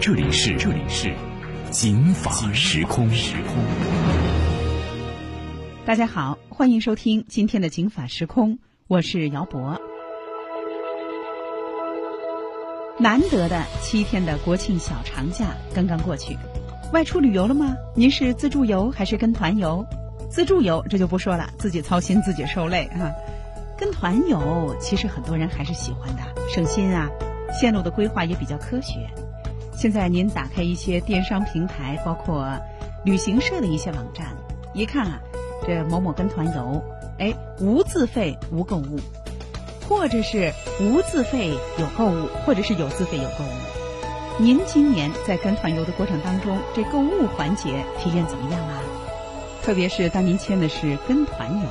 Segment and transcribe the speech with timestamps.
[0.00, 1.14] 这里是这里是
[1.70, 3.54] 警法时空时空。
[5.84, 9.78] 大家好，欢迎收听今天的警法时空，我是姚博。
[12.98, 16.34] 难得的七天的国庆小长假刚刚过去，
[16.94, 17.76] 外出旅游了吗？
[17.94, 19.84] 您是自助游还是跟团游？
[20.30, 23.12] 自助游这就不说了，自己操心自己受累啊。
[23.76, 27.06] 跟团游其实很多人还是喜欢的，省心啊，
[27.52, 29.06] 线路的规划也比较科学。
[29.80, 32.54] 现在您打开一些电商平台，包括
[33.02, 34.36] 旅行社的一些网站，
[34.74, 35.18] 一看啊，
[35.66, 36.82] 这某某跟团游，
[37.18, 39.00] 哎，无自费无购物，
[39.88, 43.48] 或者是无自费有购物，或者是有自费有购物。
[44.36, 48.82] 您今年在跟团游的过程当中，这购物环节体验怎么样啊？
[49.62, 51.66] 特别是当您签的是跟团游，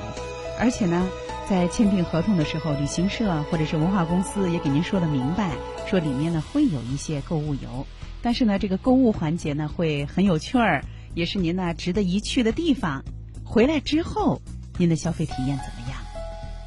[0.59, 1.07] 而且呢，
[1.47, 5.51] 在签订合同的时候，旅行社或者是文化公司也给您说的明白，
[5.85, 7.85] 说里面呢会有一些购物游。
[8.21, 10.83] 但是呢，这个购物环节呢会很有趣儿，
[11.15, 13.03] 也是您呢值得一去的地方。
[13.45, 14.41] 回来之后，
[14.77, 15.99] 您的消费体验怎么样？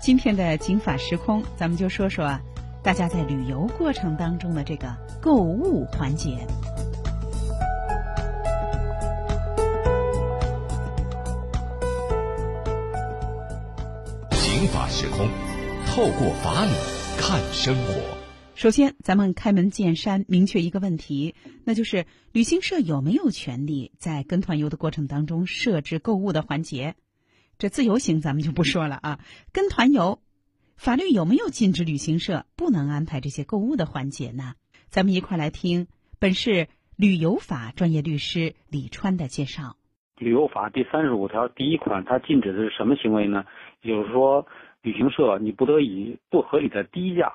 [0.01, 2.39] 今天的警法时空，咱们就说说
[2.83, 6.45] 大家在旅游过程当中的这个购物环节。
[14.31, 15.29] 警法时空，
[15.87, 16.73] 透过法理
[17.19, 18.22] 看生活。
[18.63, 26.95] 首先，咱们开门见山，明确一个问题，那就是旅行社有没有权利在跟团游的过程当中设置购物的环节？
[27.59, 29.19] 这自由行咱们就不说了啊。
[29.53, 30.21] 跟团游，
[30.77, 34.55] 法律有没有禁止旅行社不能安排这些购物的环节呢？
[34.91, 35.89] 咱们一块来听
[36.21, 39.75] 本市旅游法专业律师李川的介绍。
[40.19, 43.45] 旅游法第三十五条第一款，它禁止的是什么行为呢？
[43.83, 44.47] 就是说，
[44.83, 47.33] 旅行社你不得以不合理的低价。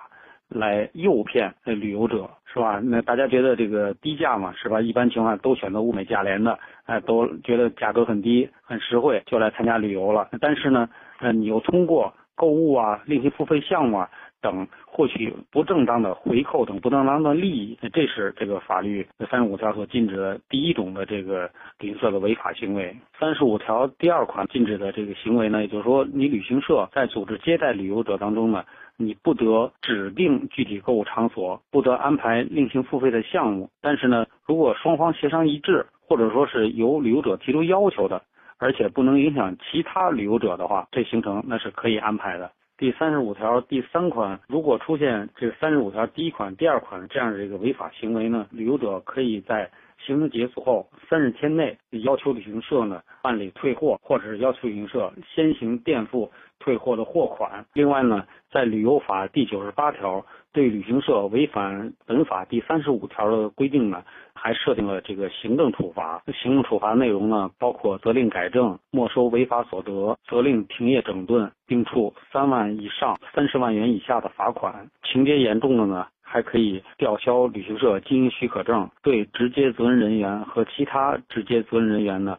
[0.50, 2.80] 来诱骗旅游者是吧？
[2.84, 4.82] 那大家觉得这个低价嘛是吧？
[4.82, 10.30] 一般情况都选择物美价廉的，哎，都觉得价格很低很实惠，就来参加旅游了。
[10.40, 14.10] 但是呢，呃，你又通过购物啊、另行付费项目啊
[14.42, 21.50] 等获取不正当的回扣等不正当的利益，这是这个法律三十五条所禁止的第一种的这个
[21.80, 22.96] 旅行社的违法行为。
[23.20, 28.64] 三十五条第二款禁止的这个行为呢，也就是说，你旅行社在组织接待旅游者当中呢。
[28.98, 33.70] 你不得指定具体购物场所，不得安排另行付费的项目。
[33.80, 38.24] 但是呢，如果双方协商一致，或者说是由旅游者提出要求的，
[38.58, 42.52] 而且不能影响其他旅游者的话，这行程那是可以安排的。
[42.78, 56.32] 第三十五条第三款，如果出现这三十五条第一款、第二款这样的这个违法行为呢，旅游者可以在行程结束后三十天内要求旅行社呢办理退货，或者是要求旅行社先行垫付。
[56.60, 57.66] 退货的货款。
[57.74, 64.04] 另外呢，在旅游法第九十八条对旅行社违反本法第三十五条的规定呢，
[64.34, 66.22] 还设定了这个行政处罚。
[66.34, 74.90] 行政处罚内容呢，包括责令改正、没收违法所得、责令停业整顿，并处三万以上三十万元以下的罚款。
[75.04, 82.38] 情节严重的呢，还可以吊销旅行社经营许可证，对直接责任人员和其他直接责任人员呢，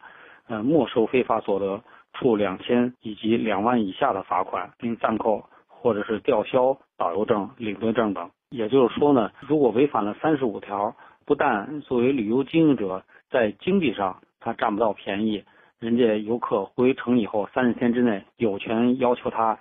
[0.49, 1.81] 呃，没收非法所得。
[2.15, 8.31] 处两千以及两万以下的罚款，并暂扣或者是吊销导游证、领队证等。
[8.51, 10.95] 也就是说呢，如果违反了三十五条，
[11.27, 15.45] 不但作为旅游经营者在经济上他占不到便宜，
[15.79, 19.59] 人家游客回城以后三十天之内有权要求他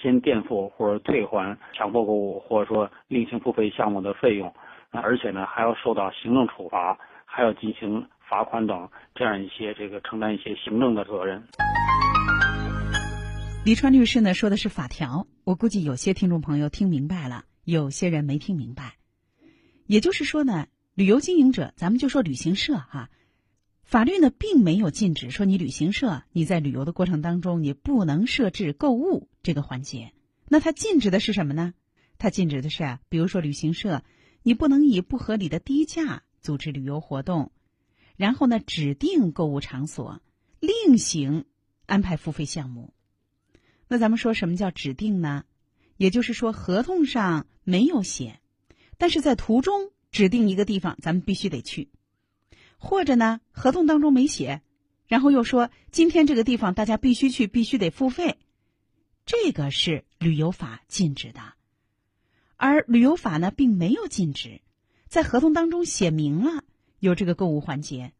[0.00, 4.52] 先垫付或者退还强迫购物或者说另行付费项目的费用，
[4.90, 11.42] 而且呢还要受到行政处罚，还要进行罚款等这样一些这个承担一些行政的责任。
[13.64, 18.94] 黎川律师呢说的是法条，我估计有些听众朋友听明白了，有些人没听明白。
[19.86, 23.10] 也就是说呢，旅游经营者，咱们就说旅行社哈，
[23.82, 30.12] 法律呢并没有禁止说你旅行社你在旅游的过程当中你不能设置购物这个环节。
[30.48, 31.74] 那它禁止的是什么呢？
[32.16, 34.04] 它禁止的是，比如说旅行社，
[34.44, 37.50] 你不能以不合理的低价组织旅游活动，
[38.20, 40.20] 然后呢指定购物场所，
[40.60, 41.46] 另行
[41.86, 42.92] 安排付费项目。
[43.88, 45.46] 那咱们说什么叫指定呢？
[45.96, 48.38] 也就是说，合同上没有写，
[48.98, 51.88] 但是在途中指定一个地方，咱们必须得去；
[52.76, 54.60] 或者呢，合同当中没写，
[55.06, 58.36] 然后又说今天这个地方大家必须去，必须得付费，
[59.24, 61.40] 这个是旅游法禁止的。
[62.56, 64.60] 而旅游法呢，并没有禁止，
[65.08, 66.64] 在合同当中写明了
[67.00, 68.12] 有这个购物环节，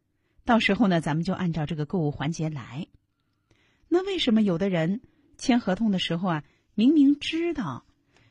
[0.45, 2.89] 到时候呢，咱们就按照这个购物环节来。
[3.89, 5.01] 那为什么有的人
[5.39, 6.45] 签合同的时候啊，
[6.75, 7.85] 明明知道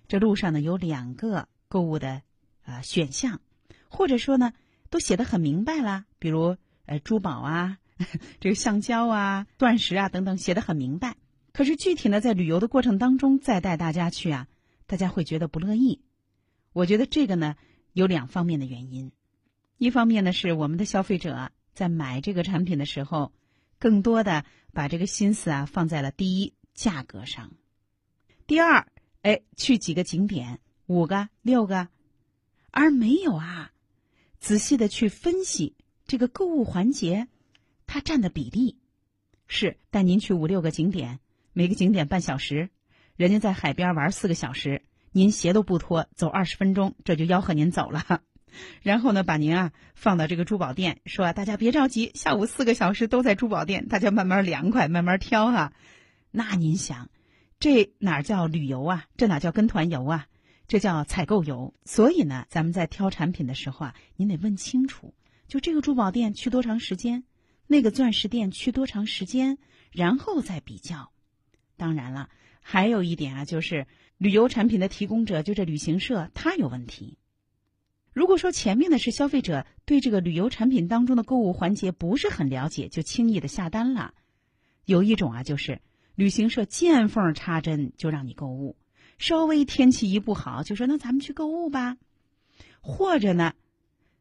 [0.08, 2.24] 这路上呢有两个购物的
[2.64, 3.42] 啊选项，
[3.90, 4.54] 或者说呢
[4.90, 7.78] 都写的很明白了，比如呃珠宝啊、
[8.42, 11.16] 这个橡胶啊、钻石啊等等写的很明白，
[11.54, 14.48] 可是具体呢在旅游的过程当中再带大家去啊。
[14.88, 16.02] 大家会觉得不乐意，
[16.74, 17.56] 我觉得这个呢
[17.94, 19.12] 有两方面的原因，
[19.80, 23.32] 一方面呢是我们的消费者在买这个产品的时候，
[23.80, 24.44] 更多的
[24.74, 27.54] 把这个心思啊放在了第一价格上，
[28.46, 28.88] 第二，
[29.22, 31.88] 哎去几个景点五个六个，
[32.72, 33.72] 而没有啊
[34.42, 37.30] 仔细的去分析这个购物环节
[37.88, 38.78] 它占的比例，
[39.48, 41.22] 是带您去五六个景点，
[41.54, 42.70] 每个景点半小时。
[43.16, 44.82] 人家在海边玩四个小时，
[45.14, 48.24] 您鞋都不脱，走二十分钟，这就吆喝您走了。
[48.82, 55.74] 然后呢，把您啊放到这个珠宝店，说啊大家别着急，下午四个小时都在珠宝店，大家慢慢凉快，慢慢挑哈。
[56.32, 57.10] 那您想，
[57.60, 59.06] 这哪叫旅游啊？
[59.18, 60.28] 这哪叫跟团游啊？
[60.68, 61.74] 这叫采购游。
[61.86, 65.14] 所以呢，咱们在挑产品的时候啊，您得问清楚，
[65.48, 67.24] 就这个珠宝店去多长时间，
[67.68, 69.58] 那个钻石店去多长时间，
[69.92, 71.12] 然后再比较。
[71.78, 72.30] 当然了。
[72.62, 73.88] 还有一点啊，就是
[74.18, 77.18] 旅游产品的提供者，就这旅行社，他有问题。
[78.20, 84.12] 如果说前面的是消费者对这个旅游产品当中的购物环节不是很了解，就轻易的下单了；
[84.84, 85.80] 有一种啊，就是
[86.16, 88.76] 旅行社见缝插针就让你购物，
[89.20, 91.96] 稍微天气一不好，就说那咱们去购物吧；
[92.82, 93.54] 或者呢，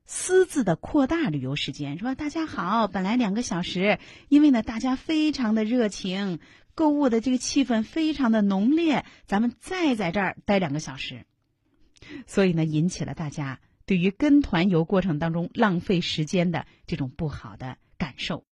[0.05, 3.99] 私自的扩大旅游时间，说大家好，本来两个小时，
[4.29, 6.39] 因为呢大家非常的热情。
[6.77, 11.27] 购物的这个气氛非常的浓烈，咱们再在这儿待两个小时，
[12.29, 18.45] 所以呢，引起了大家对于跟团游过程当中浪费时间的这种不好的感受。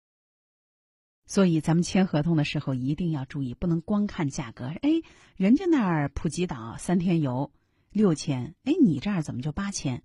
[1.27, 4.67] 所以咱们签合同的时候一定要注意，不能光看价格。
[4.67, 5.03] 哎，
[5.37, 7.51] 人家那儿普吉岛三天游
[7.91, 10.05] 六千，哎，你这儿怎么就八千？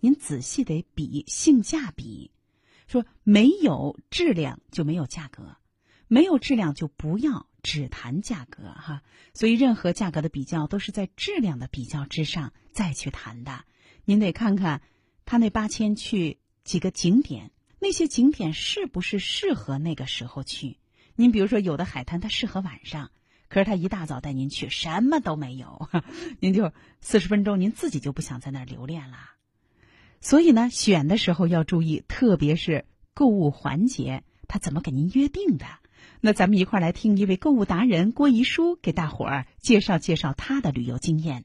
[0.00, 2.30] 您仔细得比性价比，
[2.86, 5.56] 说没有质量就没有价格，
[6.06, 7.48] 没有质量就不要。
[7.62, 9.02] 只谈价格哈，
[9.34, 13.64] 所以任何价格的比较都是在质量的比较之上再去谈的。
[14.06, 14.82] 您得看看
[15.24, 17.50] 他那八千去几个景点，
[17.80, 20.78] 那些景点是不是适合那个时候去？
[21.16, 23.10] 您比如说，有的海滩它适合晚上，
[23.48, 25.88] 可是他一大早带您去，什么都没有，
[26.38, 29.18] 您就四十分钟，您自己就不想在那儿留恋了。
[30.20, 35.66] 所以呢，选的时候要注意，特别是购物环节，他怎么给您约定的？
[36.20, 41.44] 那咱们一块儿来听一位购物达人郭怡舒给大伙儿介绍介绍他的旅游经验。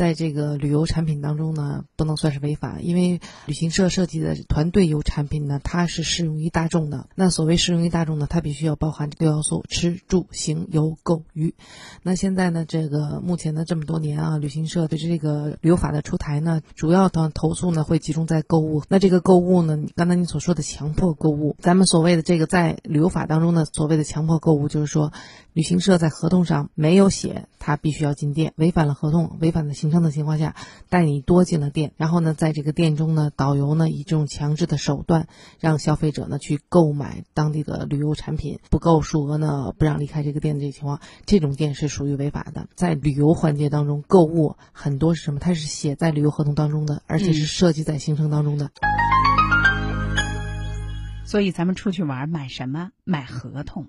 [0.00, 7.06] 在这个旅游产品当中呢，不能算是违法，因为旅行社设计的团队游产品呢，它是适用于大众的。
[7.14, 11.54] 那所谓适用于大众呢，它必须要包含六要素：吃、住、行、游、购、娱。
[12.02, 18.82] 那现在呢，这个目前的这么多年啊，旅行社对这个旅游法的出台呢，主要的投诉呢会集中在购物。
[18.88, 25.12] 那这个购物呢，刚才你所说的强迫购物，咱们所谓的这个在旅游法当中呢，所谓的强迫购物，就是说
[25.52, 29.74] 旅行社在合同上没有写他必须要进店，违反了合同，违反了。
[29.80, 30.54] 行程的情况下，
[30.88, 35.28] 带你多进了店，然后呢，在这个店中呢，导游呢以这种强制的手段，
[35.58, 42.68] 让消费者呢去购买当地的旅游产品，不够数额呢不让离开这个店的这个情况，这种店是属于违法的。
[42.74, 45.40] 在旅游环节当中，购物很多是什么？
[45.40, 48.70] 它是写在旅游合同当中的，而且是设计在行程当中的。
[51.24, 52.90] 所以咱们出去玩买什么？
[53.04, 53.86] 买合同，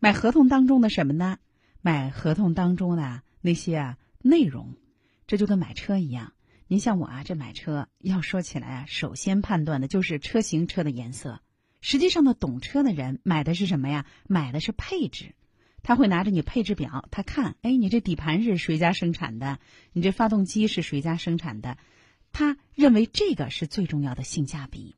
[0.00, 1.38] 买合同当中的什么呢？
[1.80, 3.96] 买合同当中的那些啊。
[4.22, 4.74] 内容，
[5.26, 6.32] 这就跟买车一样。
[6.68, 11.40] 您像我啊，这买车要说起来啊，首先判断的就是车型、车的颜色。
[11.80, 14.06] 实际上呢，懂车的人买的是什么呀？
[14.28, 15.34] 买的是配置。
[15.82, 19.60] 他会拿着你配置表，他看，哎，你这底盘是谁家生产的？
[19.92, 21.78] 你这发动机是谁家生产的？
[22.32, 24.96] 他认为这个是最重要的性价比。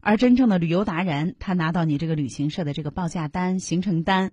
[0.00, 4.30] 而真正的旅游达人，他拿到你这个旅行社的这个报价单、行程单，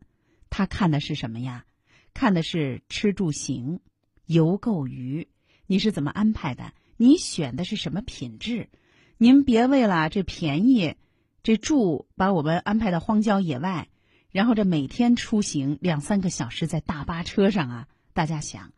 [0.52, 1.66] 他看的是什么呀？
[2.14, 3.80] 看的是吃住行。
[4.26, 5.28] 游购娱，
[5.68, 6.74] 你是怎么安排的？
[6.98, 8.70] 你选的是什么品质？
[9.18, 10.96] 您别为了这便宜，
[11.44, 13.88] 这住把我们安排到荒郊野外，
[14.32, 17.88] 然后这每天出行两三个小时在大巴车上啊！
[18.14, 18.74] 大家想，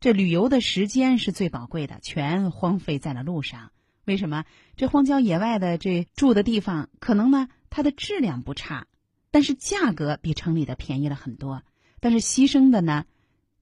[0.00, 3.72] 这旅游的时间是最宝贵的，全荒废在了路上。
[4.04, 4.44] 为什么？
[4.76, 8.86] 这荒郊野外的这住的地方，可能呢它的质量不差，
[9.30, 11.62] 但是价格比城里的便宜了很多。
[12.00, 13.04] 但是牺牲的呢，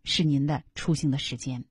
[0.04, 1.64] 是您的出行的时间。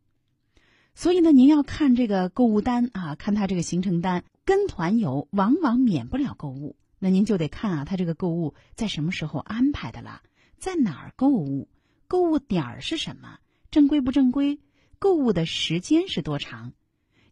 [0.96, 4.24] 所以呢，您要看这个购物单啊，看他这个行程单。
[4.46, 10.22] 跟团游往往免不了购物，那您就得看啊，他这个购物在什么时候安排的了，
[10.58, 11.68] 在哪儿购物，
[12.08, 13.40] 购物点儿是什么，
[13.72, 14.62] 正规不正规，
[15.00, 16.72] 购物的时间是多长？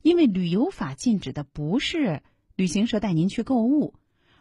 [0.02, 2.22] 因为旅游法禁止的不是
[2.58, 3.94] 旅行社带您去购物，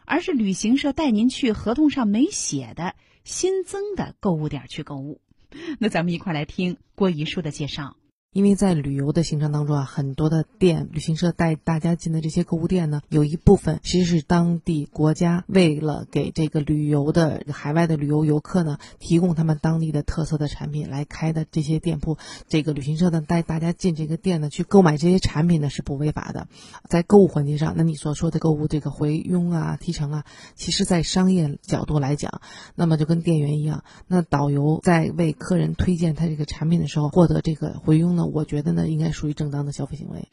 [0.03, 2.93] 而是旅行社带您去合同上没写的
[3.23, 5.21] 新增的购物点去购物。
[5.79, 7.95] 那咱们一块来听郭姨叔的介绍。
[8.35, 22.17] 因为在旅游的行程当中啊，很多的店，旅行社带大家进的这些购物店呢，有一部分其实是当地国家为了给这个旅游的海外的旅游游客呢，提供他们当地的特色的产品来开的这些店铺。
[22.49, 26.49] 这个旅行社呢带大家进这个店呢去购买这些产品呢是不违法的。
[26.89, 30.25] 在购物环节上，那你所说的购物这个回佣啊、提成啊，
[30.55, 32.41] 其实在商业角度来讲，
[32.75, 38.24] 那么就跟店员一样，那导游在为客人推荐他这个产品的时候获得这个回佣呢？
[38.25, 40.27] 我觉得呢，应该属于正当的消费行为。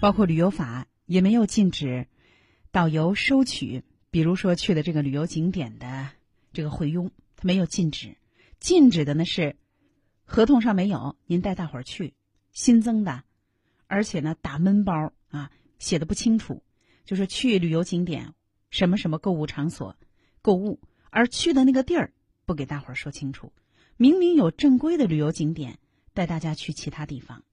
[0.00, 2.08] 包括旅游法也没有禁止
[2.70, 6.10] 导游收取，比如说去的这个旅游景点的
[6.52, 8.16] 这个回佣，它没有禁止。
[8.58, 9.56] 禁止的呢是
[10.24, 12.14] 合同上没有，您带大伙儿去
[12.52, 13.22] 新增的，
[13.86, 16.62] 而且呢打闷包啊，写的不清楚，
[17.04, 18.34] 就是去旅游景点
[18.70, 19.96] 什么什么购物场所
[20.40, 22.12] 购物，而去的那个地儿
[22.44, 23.52] 不给大伙儿说清楚。
[23.96, 25.78] 明明有正规的旅游景点，
[26.14, 27.44] 带大家去其他地方，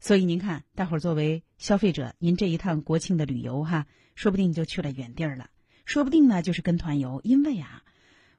[0.00, 5.50] 所以您看，大伙儿作为消费者，您这一趟国庆的旅游哈，说不定就去了远地儿了，
[5.84, 7.82] 说不定呢就是跟团游，因为啊，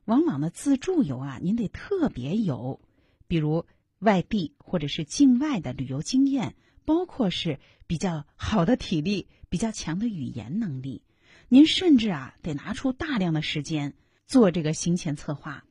[0.05, 2.81] 往往呢自助游啊，您得特别有，
[3.27, 3.65] 比如
[3.99, 11.01] 外地或者是境外的旅游经验，包括是比较好的体力、比较强的语言能力，
[11.47, 13.95] 您甚至啊得拿出大量的时间
[14.27, 15.65] 做这个行前策划。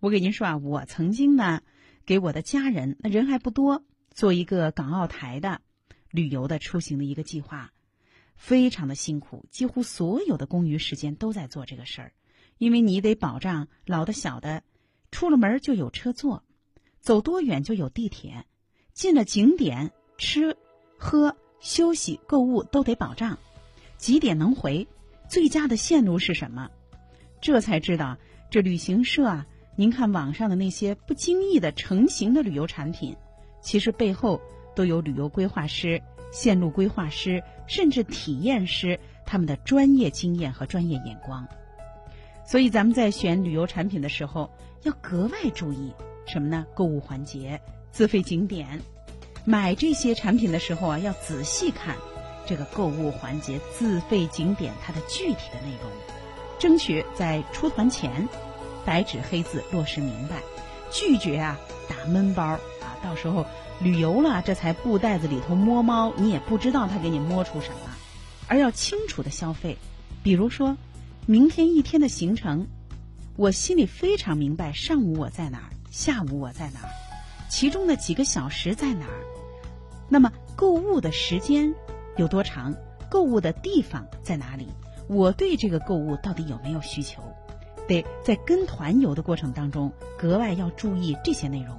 [0.00, 1.60] 我给您说啊，我曾经呢，
[2.06, 5.60] 给我的家人，那人还不多，做一个港澳台的
[6.10, 7.70] 旅游的出行的一个计划，
[8.34, 12.12] 非常的辛苦，几乎所有的公余时间都在做这个事儿，
[12.56, 14.62] 因为你得保障老的小的，
[15.10, 16.44] 出了门就有车坐，
[16.98, 18.46] 走多远就有地铁，
[18.94, 20.56] 进了景点吃
[20.96, 23.38] 喝休息购物都得保障，
[23.98, 24.88] 几点能回，
[25.28, 26.70] 最佳的线路是什么，
[27.42, 28.16] 这才知道
[28.50, 29.46] 这旅行社啊。
[29.80, 33.16] 您看网上的那些不经意的成型的旅游产品，
[33.62, 34.38] 其实背后
[34.76, 41.48] 都有旅游规划师、线路规划师，甚至体验师他们的专业经验和专业眼光。
[42.44, 44.50] 所以咱们在选旅游产品的时候，
[44.82, 45.94] 要格外注意
[46.26, 46.66] 什么呢？
[46.74, 47.58] 购物环节、
[47.90, 48.82] 自费景点，
[49.46, 51.96] 买这些产品的时候啊，要仔细看
[52.44, 55.90] 这个购物环节、自费景点它的具体的内容，
[56.58, 58.28] 争取在出团前。
[58.90, 60.42] 白纸黑字落实明白，
[60.90, 61.56] 拒绝啊
[61.88, 62.58] 打闷包啊！
[63.04, 63.46] 到时候
[63.80, 67.78] 旅游了，这才布袋子里头摸猫，你也不知道他给你摸出什么。
[68.48, 69.78] 而要清楚的消费，
[70.24, 70.76] 比如说，
[71.24, 72.66] 明天一天的行程，
[73.36, 76.90] 我心里非常明白，上午我在哪儿，下午我在哪儿，
[77.48, 79.22] 其中的几个小时在哪儿。
[80.08, 81.72] 那么购物的时间
[82.16, 82.74] 有多长？
[83.08, 84.66] 购物的地方在哪里？
[85.06, 87.22] 我对这个购物到底有没有需求？
[87.90, 91.76] 得在跟团游的过程当中格外要注意这些内容，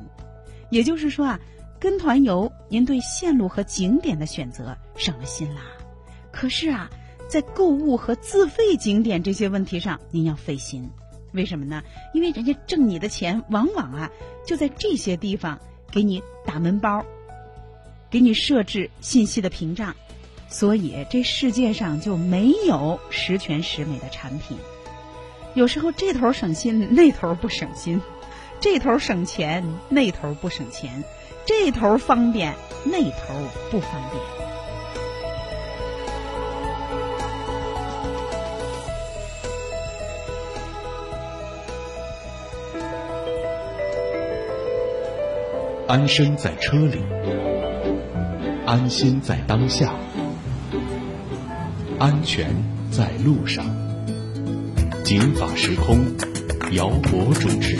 [0.69, 1.39] 也就是说啊，
[1.79, 5.61] 跟团游您对线路和景点的选择省了心啦。
[6.29, 6.89] 可是啊，
[7.29, 10.89] 在购物和自费景点这些问题上，您要费心。
[11.31, 11.81] 为什么呢？
[12.13, 14.11] 因为人家挣你的钱，往往啊
[14.45, 15.57] 就在这些地方
[15.89, 17.05] 给你打门包，
[18.09, 19.95] 给你设置信息的屏障，
[20.49, 24.57] 所以这世界上就没有十全十美的产品。
[25.53, 27.99] 有时候这头省心，那头不省心；
[28.59, 31.03] 这头省钱，那头不省钱；
[31.45, 32.53] 这头方便，
[32.85, 33.33] 那头
[33.69, 34.23] 不方便。
[45.87, 47.03] 安身在车里，
[48.65, 49.93] 安心在当下，
[51.99, 52.55] 安全
[52.89, 53.90] 在路上。
[55.11, 56.05] 警法时空，
[56.71, 57.75] 姚博主持。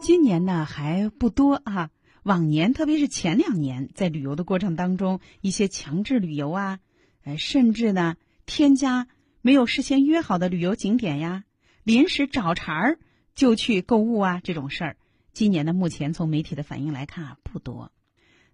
[0.00, 1.90] 今年呢还不多啊，
[2.22, 6.78] 往年特别是前两年，在旅游的过程当中，一些强制旅游啊，
[7.24, 9.06] 呃，甚至呢添加
[9.42, 11.44] 没有事先约好的旅游景点呀，
[11.82, 12.98] 临时找茬儿
[13.34, 14.96] 就去购物啊，这种事儿，
[15.34, 17.92] 今年呢，目前从媒体的反应来看啊，不多。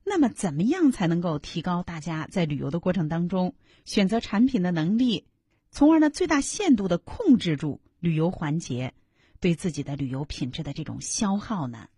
[0.07, 5.25] 那么，怎么样才能够提高大家在旅游的过程当中选择产品的能力，
[5.71, 8.93] 从而呢最大限度的控制住旅游环节
[9.41, 11.89] 对自己的旅游品质的这种消耗呢？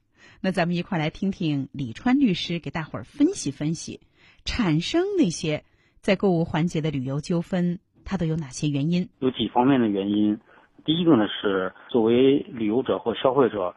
[0.41, 4.01] 那咱们一块儿来听听李川律师给大伙儿分析分析，
[4.45, 5.65] 产生那些
[6.01, 9.09] 在购物环节的旅游纠纷，它都有哪些原因？
[9.19, 10.39] 有几方面的原因。
[10.85, 13.75] 第一个呢是作为旅游者或消费者，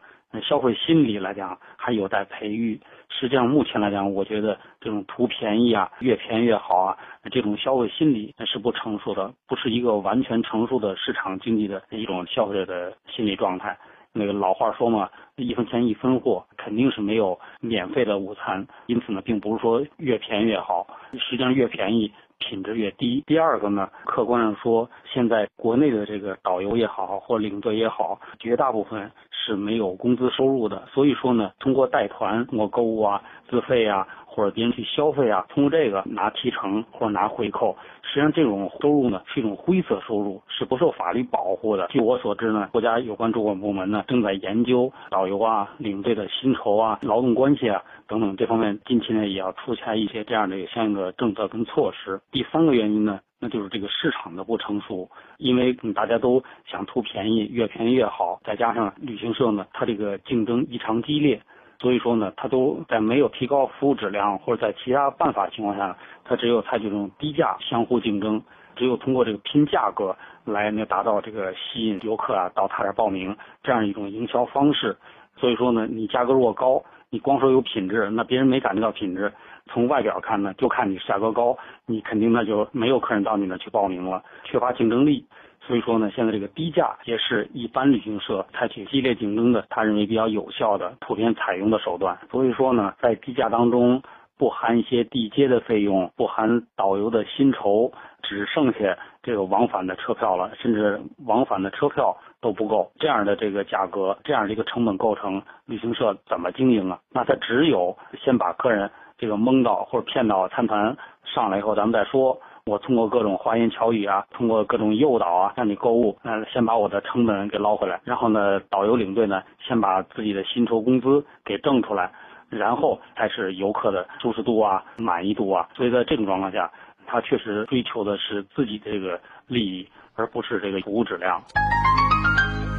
[0.48, 2.80] 消费心理来讲还有待培育。
[3.10, 6.96] 实际上，目前来讲，我觉得这种图便宜啊，越便宜越好啊，
[7.30, 13.76] 这种消费心理是不成熟的，不是一个完全成熟的市场经济的一种消费者的心理状态。
[14.12, 18.66] 那个老话说嘛，一分钱一分货，肯定是没有免费的午餐。
[18.86, 22.10] 因此呢，并不是说越便宜越好，实际上越便宜
[22.40, 23.22] 品质越低。
[23.26, 29.08] 第二个呢，客观上说，现在国内的这个导游也好，或领队也好，绝大部分。
[29.42, 41.86] 是没有工资收入的，所以说呢，通过带团、我购物啊、自费啊，或者别人去消费啊，通过这个拿提成或者拿回扣，实际上这种收入呢是一种灰色收入，是不受法律保护的。
[41.88, 52.20] 据我所知呢，国家有关主管部门呢正在研究导游啊、领队的薪酬啊、劳动关系啊等等这方面，近期呢也要出台一些这样的相应的政策跟措施。
[52.30, 53.20] 第三个原因呢。
[53.42, 55.08] 那就是这个市场的不成熟，
[55.38, 58.38] 因为大家都想图便宜，越便宜越好。
[58.44, 61.40] 再加上旅行社呢，它这个竞争异常激烈，
[61.80, 68.42] 所以说呢，它都在没有提高服务质量或者在其他办法情况下，它只有采取这种低价相互竞争，
[68.76, 74.94] 只有通过这个拼价格来呢达到这个吸引游客啊到他这报名这样一种营销方式。
[75.38, 79.32] 所以说呢，你价格如果高，你光说有品质，那别人没感觉到品质。
[79.72, 81.56] 从外表看呢，就看你价格高，
[81.86, 85.24] 你肯定那就没有客人到你那去报名了，缺乏竞争力。
[85.66, 92.18] 所以说呢，现在这个低价也是一般旅行社采取激烈竞争的，他认为比较有效的、普遍采用的手段。
[92.30, 94.02] 所以说呢，在低价当中
[94.36, 102.90] 不含一些地接的费用，不含导游的薪酬，只剩下这个往返的车票了，甚至往返的车票都不够。
[102.98, 106.98] 这样的这个价格，这样的一个成本构成，旅行社怎么经营啊？
[107.12, 108.90] 那他只有先把客人。
[109.18, 112.40] 这个蒙到或者骗到参团上来以后，咱们再说。
[112.70, 118.00] 我通过各种花言巧语啊，通过各种诱导啊，让你购物，嗯，先把我的成本给捞回来。
[118.04, 122.12] 然后呢，导游领队呢，先把自己的薪酬工资给挣出来，
[122.48, 125.68] 然后才是游客的舒适度啊、满意度啊。
[125.74, 126.70] 所以在这种状况下，
[127.08, 131.42] 他确实追求的是自己这个利益，而不是这个服务质量。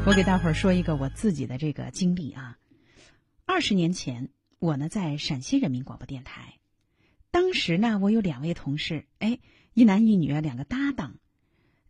[0.08, 2.56] 我给大伙儿说一个我自己的这个经历啊，
[3.45, 4.30] 二十年前。
[4.62, 6.54] 我呢，在陕西人民广播电台，
[7.32, 9.39] 当时呢，我有两位同事，哎，
[9.73, 11.15] 一男一女，两个搭档，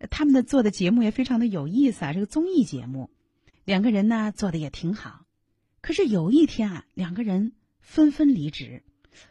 [0.09, 3.09] 他们的做的节目也非常的有意思啊，这个综艺节目，
[3.65, 5.25] 两个人呢做的也挺好，
[5.81, 8.83] 可是有一天啊，两个人纷纷离职，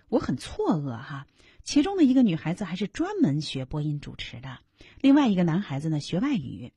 [0.08, 1.26] 我很错愕哈。
[1.62, 4.58] 其中的一个女孩子还是专门学播音主持的，
[5.00, 6.72] 另外一个男孩子呢学外语，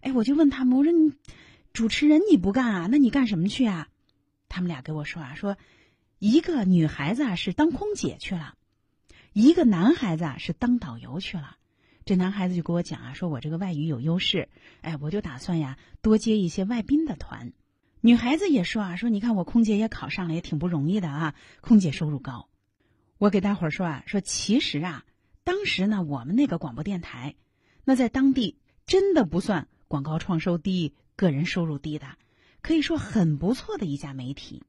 [0.00, 1.12] 哎，我就问他们，我说你
[1.72, 3.88] 主持人你不干啊，那你干什么去啊？
[4.48, 5.56] 他们俩给我说啊，说。
[6.20, 8.56] 一个女孩子啊是当空姐去了，
[9.40, 11.58] 一个男孩子啊是当导游去了。
[12.04, 14.48] 这男孩子就跟我讲啊，说我这个外语有优势，
[14.80, 17.52] 哎，我就打算呀多接一些外宾的团。
[18.00, 22.48] 女孩子也说啊，说你看我空姐也考上了，也挺不容易的啊，空姐收入高。
[23.16, 25.04] 我给大伙儿说啊，说其实啊，
[25.44, 27.36] 当时呢我们那个广播电台，
[27.84, 32.08] 那在当地真的不算广告创收低、个人收入低的，
[32.60, 34.64] 可以说很不错的一家媒体。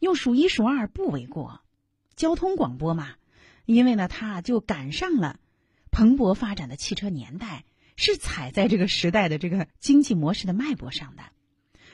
[0.00, 1.60] 用数一数二不为过，
[2.16, 3.16] 交通广播嘛，
[3.74, 5.38] 因为呢，他就赶上了
[5.90, 11.22] 蓬勃发展的汽车年代，是踩在这个时代的这个经济模式的脉搏上的。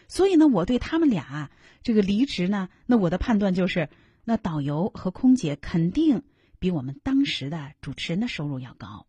[0.06, 1.50] 所以呢，我对他们俩
[1.82, 3.88] 这个离职呢，那我的判断就是，
[4.24, 6.22] 那导游和空姐肯定
[6.60, 9.08] 比我们当时的主持人的收入要高。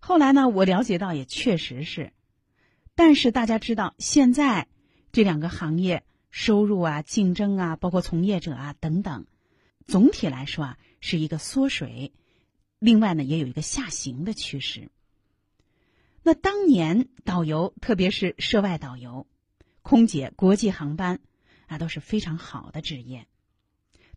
[0.00, 2.12] 后来呢，我了解到也确实是，
[2.96, 4.66] 但是大家知道，现在
[5.12, 6.02] 这两个行业。
[6.32, 9.24] 收入啊，竞争啊，包括从业者啊等等，
[9.86, 12.12] 总体来说啊，是一个缩水。
[12.78, 14.90] 另外呢，也有一个下行的趋势。
[16.22, 19.26] 那当年导游，特别是涉外导游、
[19.82, 21.20] 空姐、国际航班
[21.66, 23.26] 啊，都是非常好的职业。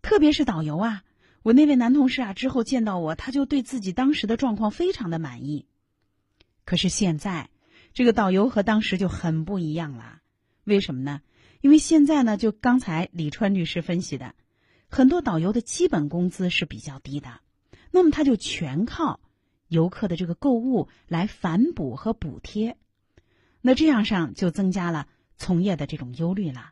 [0.02, 1.04] 特别是导游啊，
[1.44, 5.66] 我那位男同事啊，之后见到我，他就对自己当时的状况非常的满意。
[6.66, 7.50] 可是现在，
[7.94, 10.22] 这个导游和当时就很不一样了。
[10.64, 11.22] 为什么呢？
[11.62, 14.36] 因为现在呢，就刚才李川律师分析的，
[14.90, 17.40] 很多导游的基本工资是比较低的，
[17.92, 19.20] 那么他就全靠
[19.68, 22.76] 游客的这个购物来反哺和补贴，
[23.62, 26.72] 那这样上就增加了从业的这种忧虑了，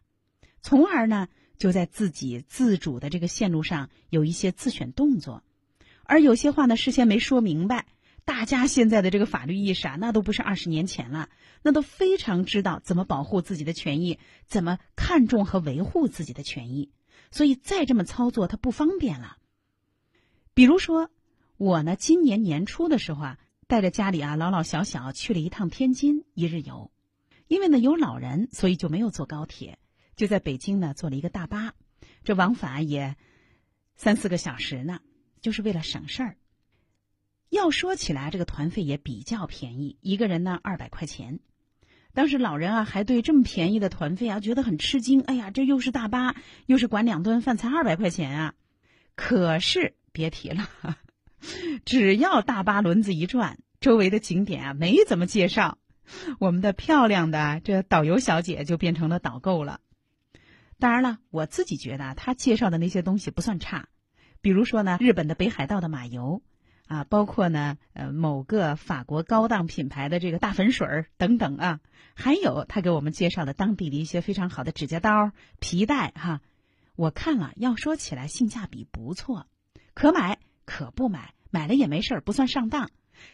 [0.61, 1.27] 从而呢
[1.59, 5.43] 就在自己自主的这个线路上有一些自选动作，
[6.03, 7.85] 而有些话呢事先没说明白。
[8.25, 11.29] 大家现在的这个法律意识啊，那都不是二十年前了，
[11.61, 16.89] 那都非常知道怎么保护自己的权益，怎么看重和维护自己的权益，
[17.31, 19.37] 所以再这么操作，它不方便了。
[20.53, 21.09] 比如说，
[21.57, 26.91] 我呢，今年年初的时候啊，带着家里啊老老小小去了一趟天津一日游，
[27.47, 29.77] 因为呢有老人，所以就没有坐高铁，
[30.15, 31.73] 就在北京呢坐了一个大巴，
[32.23, 33.15] 这往返也
[33.95, 34.99] 三四个小时呢，
[35.41, 36.37] 就是为了省事儿。
[37.49, 41.39] 要说起来，这个团费也比较便宜，一个人呢二百块钱。
[42.17, 45.21] 当时老人啊还对这么便宜的团费啊觉得很吃惊。
[45.21, 48.53] 哎呀，这又是大巴，又是管两顿饭，才二百块钱啊！
[49.13, 50.67] 可是别提了，
[51.85, 55.77] 只要大巴轮子一转，周围的景点啊没怎么介绍，
[56.39, 59.79] 我们的漂亮的这导游小姐就变成了导购了。
[60.79, 63.89] 当然了，我自己觉得她介绍的那些东西不算差，
[64.41, 66.41] 比如说呢，日本的北海道的马油。
[66.87, 71.79] 啊，包括呢，呃，某个法国高档品牌的这个大粉水儿等等啊，
[72.15, 76.41] 还有他给我们介绍的当地的一些非常好的指甲刀、皮带哈。
[76.95, 79.47] 我看了，要说起来性价比不错，
[79.93, 82.89] 可买可不买，买了也没事儿，不算上当。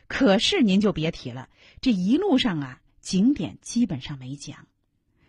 [0.08, 1.48] 可是您就别提了，
[1.80, 4.68] 这一路上啊，景点基本上没讲，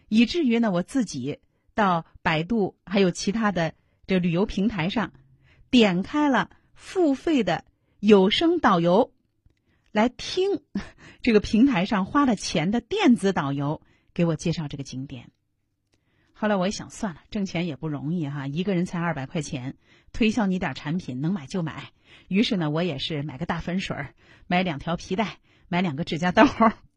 [0.08, 1.40] 以至于呢，我自己
[1.74, 3.74] 到百度还有其他的
[4.06, 5.12] 这旅游平台上，
[5.70, 7.66] 点开了付费的。
[8.06, 9.14] 有声导游
[9.90, 10.60] 来听
[11.22, 13.80] 这个平台上花了钱的电子导游
[14.12, 15.30] 给我介绍这个景点。
[16.34, 19.78] 后来我一想，算了，挣钱也不容易哈，一个人才二百块钱，
[20.12, 21.92] 推销你点产品，能买就买。
[22.28, 23.96] 于是呢，我也是买个大粉水，
[24.48, 25.38] 买两条皮带，
[25.68, 26.44] 买两个指甲刀，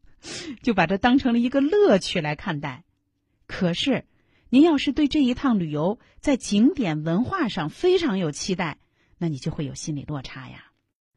[0.62, 2.84] 就把这当成了一个乐趣来看待。
[3.46, 4.04] 可是，
[4.50, 8.76] 您要是对这一趟旅游在景点文化上非常有期待，
[9.16, 10.66] 那你就会有心理落差呀。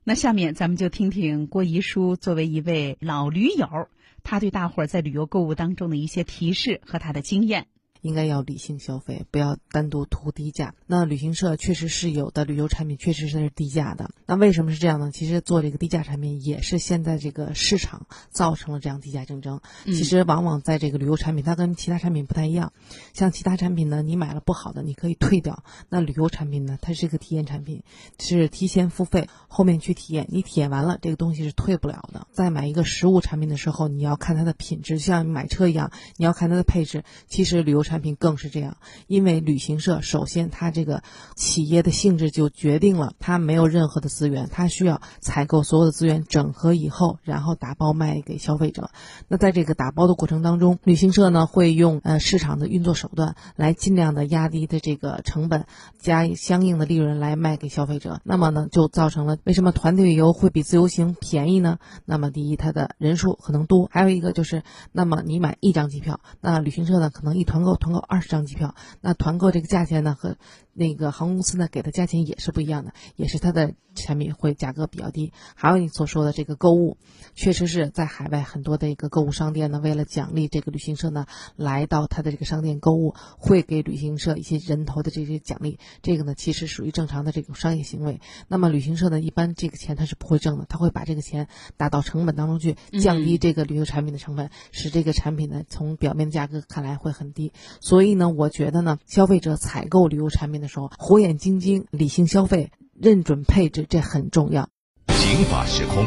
[0.03, 3.87] 那下面咱们就听听郭姨叔作为一位老驴友，
[4.23, 7.67] 他对大伙儿在旅游购物当中的一些提示和他的经验。
[8.01, 10.75] 应该要理性消费，不要单独图低价。
[10.87, 14.11] 那旅行社确实是有的旅游产品确实是低价的。
[14.25, 15.11] 那为什么是这样呢？
[15.11, 19.61] 其实做这个低价产品也是现在这个市场造成了这样低价竞争。
[19.85, 22.73] 其实往往在这个旅游产品，它跟其他产品不太一样。
[23.13, 25.63] 像其他产品呢，你买了不好的你可以退掉。
[25.89, 27.83] 那旅游产品呢，它是一个体验产品，
[28.19, 30.27] 是提前付费，后面去体验。
[30.29, 32.27] 你体验完了，这个东西是退不了的。
[32.31, 37.03] 在买一个实物产品的时候，你要看它的品质，像买车一样，你要看它的配置。
[37.27, 38.77] 其实旅游产产品更是这样，
[39.07, 41.03] 因为旅行社首先它这个
[41.35, 48.91] 企业的性质就决定了它没有任何的资源，它需要采购所有的资源整合以后，然后打包卖给消费者。
[49.27, 55.65] 那在这个打包的过程当中，旅行社呢会用呃市场的运作手段来尽量的压低的这个成本，
[55.99, 58.21] 加相应的利润来卖给消费者。
[58.23, 61.77] 那么呢就造成了为什么团队旅游会比自由行便宜呢？
[62.05, 67.80] 那么第一，它的人数可能多，还有一个就是，那么你买一张机票，那旅行社呢可能一团购。
[67.81, 70.37] 团购二十张机票，那团购这个价钱呢和。
[70.73, 75.33] 那个航空公司呢给的价钱也是不一样的，也是它的产品会价格比较低。
[75.53, 76.95] 还有你所说的这个购物，
[77.35, 81.25] 确实是在海外很多的一个购物商店呢，为了奖励这个旅行社呢
[81.57, 85.77] 来到他的这个商店购物，会给旅行社一些人头的这些奖励。
[86.01, 88.21] 这个呢其实属于正常的这种商业行为。
[88.47, 97.51] 那么旅行社呢一般这个钱他是不会挣的，他会把这个钱打到成本当中去，降低这个旅游产品的成本，使这个产品呢从表面的价格看来会很低。
[97.79, 100.61] 所以呢，我觉得呢，消费者采购旅游产品。
[100.61, 104.69] 的时候，火眼金睛、理性消费、认准配置，这很重要。
[105.07, 106.05] 刑法时空，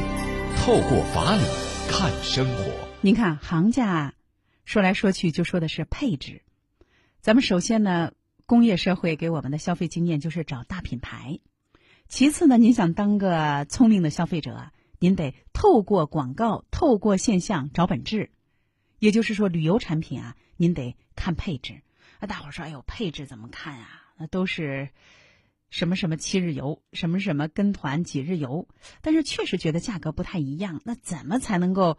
[0.57, 1.42] 透过法理
[1.88, 2.72] 看生活。
[3.00, 4.14] 您看，行家
[4.64, 6.42] 说来说去就说的是配置。
[7.20, 8.12] 咱们首先呢，
[8.46, 11.40] 工业社会给我们的消费经验就是找大品牌。
[12.09, 18.31] 其次呢，您想当个聪明的消费者，您得透过广告、透过现象找本质。
[18.98, 21.83] 也就是说，旅游产品啊，您得看配置。
[22.21, 24.88] 那大伙说：“哎呦，配置怎么看啊？”那都是
[25.71, 28.69] 什么什么七日游，什么什么跟团几日游，
[29.01, 30.81] 但是确实觉得价格不太一样。
[30.85, 31.99] 那怎么才能够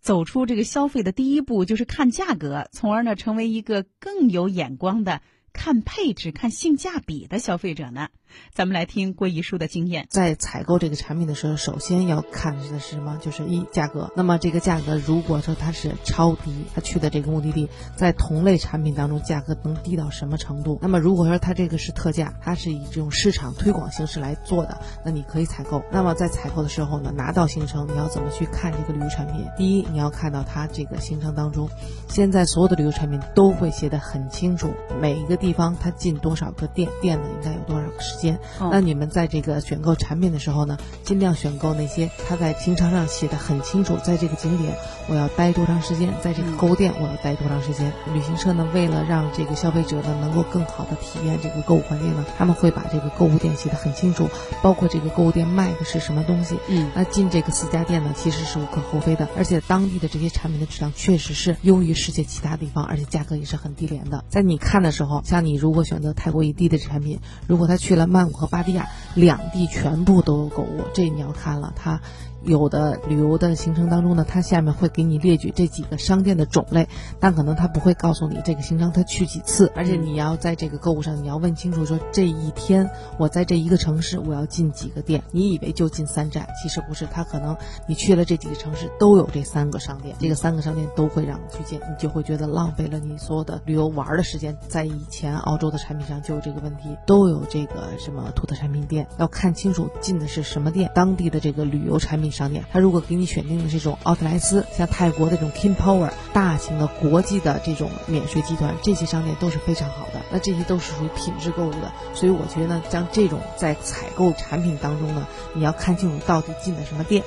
[0.00, 5.20] 走出这个消费的第一步，就是看价格，从而呢成为一个更有眼光的？
[5.52, 8.08] 看配置、看性价比的消费者呢？
[8.54, 10.06] 咱们来听郭姨叔的经验。
[10.08, 13.18] 在采购这个产品的时候，首先要看的是什么？
[13.20, 14.12] 就是一价格。
[14.14, 20.78] 那么这个价格，如果说它是超低，它去的这个目的地在同类产品当中价格能低到什么程度？
[20.80, 25.82] 那么如果说它这个是特价，它是以这种市场推广形式来做的，那你可以采购。
[25.90, 29.44] 那么在采购的时候呢，拿到行程，你要怎么去看这个旅游产品？
[29.56, 31.68] 第一，你要看到它这个行程当中，
[32.08, 35.39] 现在所有的旅游产品都会写的很清楚，每一个。
[35.40, 38.38] 地方它进多少个店，店呢应该有多少个时间。
[38.58, 44.74] 哦那你们在这个选购产品的时候呢，尽量选购那些它在行程上写的很清楚，在这个景点
[45.08, 47.92] 我要待多长时间，在这个购物店我要待多长时间。
[48.12, 54.28] 旅行社呢，为了让这个消费者呢能够更好的体验这个购物环境呢，他们会把这个购物店写的很清楚，
[54.62, 56.56] 包括这个购物店卖的是什么东西。
[56.68, 64.24] 嗯那进这个四家店呢，其实是无可厚非的，而且当地的这些产品的质量确实是优于世界其他地方，而且价格也是很低廉的。
[64.28, 72.00] 在你看的时候，像你如果选择泰国一地的产品，如果他去了曼谷和芭提雅两地全部都有购物，这你要看了他。
[72.44, 94.56] 有的旅游的行程当中呢，它下面会给你列举这几个商店的种类，但可能它不会告诉你这个行程它去几次，而且你要在这个购物上你要问清楚，说这一天我在这一个城市我要进几个店，你以为就进三站，其实不是，它可能你去了这几个城市都有这三个商店，这个三个商店都会让你去进，你就会觉得浪费了你所有的旅游玩的时间。
[94.68, 117.22] 在以前澳洲的产品上就有这个问题，都有这个什么土特产品店，要看清楚进的是什么店，当地的这个旅游产品商店，它如果给你选定的这种奥特莱斯，像泰国的这种 King Power 大型的国际的这种免税集团，这些商店都是非常好的，那这些都是属于品质购物的，所以我觉得呢，像这种在采购产品当中呢，你要看清楚到底进的什么店。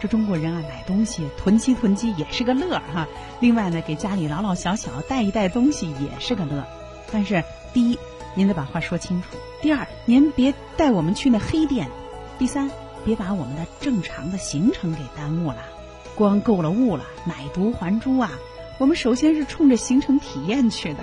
[0.00, 3.06] 这中国人啊，买东西囤积囤积也是个乐儿哈。
[3.38, 6.64] 另外呢，给家里老老小小带一带东西也是个乐。
[7.12, 7.98] 但是第一，
[8.34, 9.28] 您得把话说清楚；
[9.60, 11.86] 第二，您别带我们去那黑店；
[12.38, 12.70] 第三，
[13.04, 15.58] 别把我们的正常的行程给耽误了。
[16.14, 18.32] 光购了物了，买椟还珠啊！
[18.78, 20.98] 我们首先是冲着行程体验去的。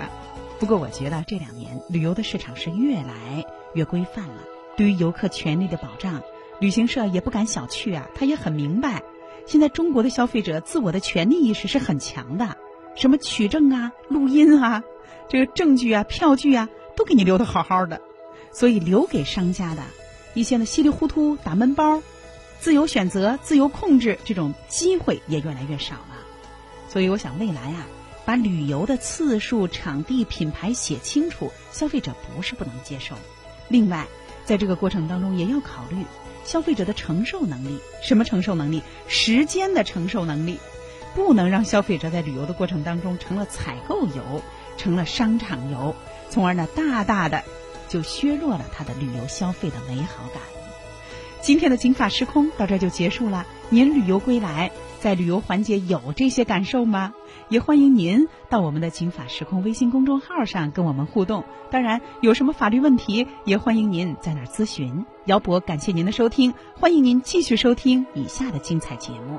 [0.58, 4.42] 不过我觉得这两年旅游的市场是越来越规范了，
[4.76, 6.22] 对于游客权利的保障。
[6.60, 9.02] 旅行社也不敢小觑啊，他也很明白，
[9.46, 12.56] 现在中国的消费者自我的权利意识是很强的，
[12.96, 14.82] 什么取证啊、录音啊、
[15.28, 18.00] 这个证据啊、票据啊，都给你留得好好的，
[18.52, 19.82] 所以留给商家的
[20.38, 22.02] 一些呢稀里糊涂打闷包、
[22.60, 26.16] 自由选择、自由控制这种机会也越来越少了。
[26.88, 27.86] 所以我想未来啊，
[28.24, 33.16] 把旅游的次数、场地、品牌写清楚，消费者不是不能接受。
[33.68, 34.06] 另外，
[34.44, 36.04] 在这个过程当中也要考虑。
[36.44, 38.82] 消费者的承受能力，什么承受能力？
[39.06, 40.58] 时间的承受能力，
[41.14, 44.42] 不能让消费者在旅游的过程当中成了采购游，
[44.78, 45.94] 成了商场游，
[46.30, 47.44] 从而呢大大的
[47.88, 50.42] 就削弱了他的旅游消费的美好感。
[51.40, 53.46] 今天的金法时空到这就结束了。
[53.70, 57.14] 您旅游归来，在旅游环节有这些感受吗？
[57.48, 61.44] 也欢迎您到我们的“金法时空”微信公众号上跟我们互动。
[61.70, 65.06] 当然，有什么法律问题，也欢迎您在那儿咨询。
[65.24, 69.38] 姚博，感谢您的收听，欢迎您继续收听以下的精彩节目。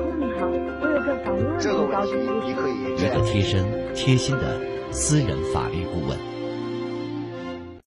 [1.61, 4.59] 这个问题你可以一个贴身、贴心的
[4.91, 6.17] 私人法律顾问。